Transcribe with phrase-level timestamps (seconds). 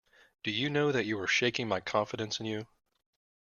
[0.41, 2.65] Do you know that you are shaking my confidence in you.